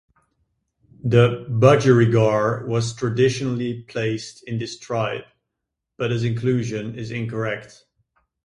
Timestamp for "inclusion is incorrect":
6.23-7.85